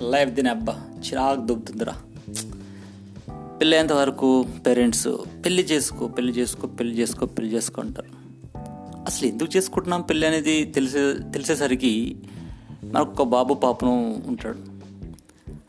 Life 0.00 0.30
దీని 0.30 0.48
అబ్బా 0.48 0.82
చిరాకు 0.98 1.40
దుబ్బుతుందిరా. 1.40 1.94
పెళ్ళేంత 3.60 3.92
వరకు 3.92 4.46
పేరెంట్స్ 4.66 5.08
పెళ్ళి 5.44 5.62
చేసుకో 5.62 6.08
పెళ్ళి 6.08 6.32
చేసుకో 6.32 6.66
పెళ్ళి 6.66 6.96
చేసుకో 6.96 7.26
పెళ్ళి 7.26 7.54
చేసుకుంటారు 7.54 8.18
అసలు 9.06 9.28
ఎందుకు 9.28 9.56
చేసుకుంటున్నాం 9.56 10.00
పెళ్ళి 10.00 10.26
అనేది 10.26 10.64
తెలిసే 10.64 11.14
తెలిసేసరికి 11.34 12.16
మనకు 12.84 13.24
బాబు 13.24 13.54
పాపను 13.54 14.22
ఉంటాడు. 14.26 14.58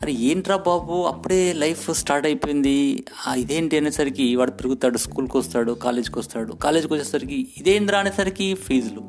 అరే 0.02 0.12
ఏంట్రా 0.12 0.56
బాబు 0.56 1.02
అప్పుడే 1.02 1.52
లైఫ్ 1.52 1.94
స్టార్ట్ 1.94 2.26
అయిపోయింది. 2.26 3.04
ఇదేంటి 3.36 3.76
అనేసరికి 3.76 4.36
వాడు 4.36 4.50
పెరుగుతాడు 4.50 4.98
స్కూల్కి 4.98 5.36
వస్తాడు 5.36 5.72
కాలేజ్కి 5.72 6.18
వస్తాడు. 6.18 6.52
కాలేజ్కి 6.52 6.94
వచ్చేసరికి 6.94 7.48
ఇదేంద్రా 7.56 7.98
అనేసరికి 7.98 8.54
ఫీజులు. 8.54 9.00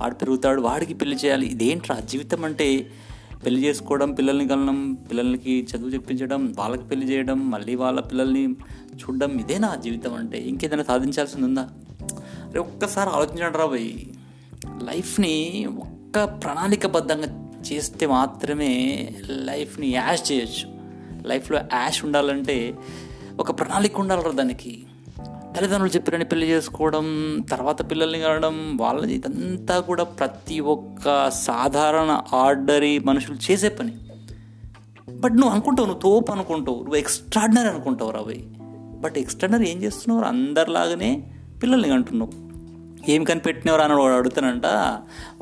వాడు 0.00 0.14
పెరుగుతాడు 0.14 0.62
వాడికి 0.62 0.94
పెళ్ళి 0.94 1.16
చేయాలి. 1.16 1.46
ఇదేంట్రా 1.46 1.98
జీవితం 1.98 2.44
అంటే 2.44 2.92
పెళ్ళి 3.44 3.64
చేసుకోవడం 3.64 4.12
పిల్లల్ని 4.12 4.48
కలడం 4.48 4.94
పిల్లలకి 4.94 5.66
చదువు 5.76 5.90
చెప్పించడం 5.90 6.54
వాళ్ళకి 6.58 6.88
పెళ్ళి 6.88 7.06
చేయడం 7.06 7.50
మళ్ళీ 7.50 7.74
వాళ్ళ 7.74 8.00
పిల్లల్ని 8.00 8.52
చూడడం 8.96 9.38
ఇదే 9.38 9.58
నా 9.58 9.74
జీవితం 9.74 10.14
అంటే 10.14 10.38
ఇంకేదైనా 10.38 10.82
సాధించాల్సింది 10.82 11.46
ఉందా? 11.46 11.68
అరే 12.48 12.60
ఒక్కసారి 12.60 13.10
ఆలోచించండి 13.10 13.58
రా 13.58 13.66
భయ్ 13.66 13.92
లైఫ్ని 14.82 15.66
ఒక్క 15.66 16.24
ప్రణాళికబద్ధంగా 16.24 17.50
చేస్తే 17.72 18.06
మాత్రమే 18.06 19.08
లైఫ్ని 19.28 19.86
యాష్ 19.86 20.32
చేయొచ్చు. 20.32 20.78
లైఫ్లో 21.28 21.58
యాష్ 21.58 22.04
ఉండాలంటే 22.04 22.74
ఒక 23.38 23.60
ప్రణాళిక 23.60 24.00
ఉండాలి 24.00 24.36
దానికి. 24.36 24.84
తల్లిదండ్రులు 25.56 25.90
చెప్పిరని 25.90 26.24
పెళ్ళి 26.24 26.46
చేసుకోవడం 26.50 27.06
తర్వాత 27.50 27.90
పిల్లల్ని 27.90 28.18
కనడం 28.18 28.76
వాళ్ళది 28.76 29.14
ఇదంతా 29.14 29.80
కూడా 29.80 30.04
ప్రతి 30.04 30.60
ఒక్క 30.60 31.30
సాధారణ 31.30 32.22
ఆర్డరీ 32.34 32.98
మనుషులు 32.98 33.52
చేసే 33.52 33.68
పని. 33.68 33.92
బట్ 35.20 35.32
నువ్వు 35.32 35.50
అనుకుంటావు 35.50 35.86
నువ్వు 35.86 36.00
తోపు 36.00 36.32
అనుకుంటావు 36.32 36.76
నువ్వు 36.76 36.96
ఎక్స్ట్రాడినరీ 36.96 37.68
అనుకుంటావు 37.68 38.10
రాబోయ్ 38.10 38.40
బట్ 39.00 39.18
ఎక్స్ట్రాడినరీ 39.18 39.68
ఏం 39.70 39.82
చేస్తున్నావు? 39.82 40.24
అందరిలాగానే 40.24 41.22
పిల్లల్ని 41.62 41.90
అంటున్నావు 41.90 42.30
ఏం 43.10 43.24
కనిపెట్టినవరా 43.24 43.84
అని 43.84 43.94
వాడు 43.94 44.14
అడుగుతానంట 44.14 44.66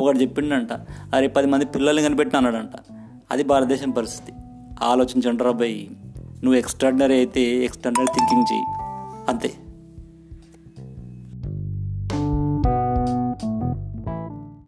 ఒకటి 0.00 0.18
చెప్పిండంట 0.22 0.72
అరే 1.14 1.26
పది 1.26 1.46
మంది 1.46 1.64
పిల్లల్ని 1.64 2.02
కనిపెట్టిన 2.02 2.36
అన్నాడంట. 2.36 2.72
అది 3.30 3.44
భారతదేశం 3.44 3.90
పరిస్థితి. 3.90 4.32
ఆలోచించండి 4.82 5.44
రాబాయ్ 5.44 5.86
నువ్వు 6.44 6.54
ఎక్స్ట్రాడినరీ 6.54 7.14
అయితే 7.14 7.40
ఎక్స్ట్రాడినరీ 7.40 8.06
థింకింగ్ 8.06 8.44
చేయి 8.52 8.79
ante. 9.30 9.69